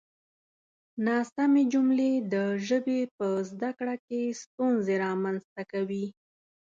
[1.07, 2.35] ناسمې جملې د
[2.67, 6.05] ژبې په زده کړه کې ستونزې رامنځته کوي.